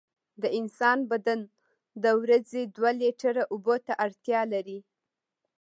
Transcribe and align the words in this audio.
د 0.41 0.43
انسان 0.59 0.97
بدن 1.11 1.39
د 2.03 2.05
ورځې 2.21 2.61
دوه 2.75 2.91
لېټره 3.01 3.43
اوبو 3.53 3.75
ته 3.85 3.93
اړتیا 4.05 4.41
لري. 4.53 4.79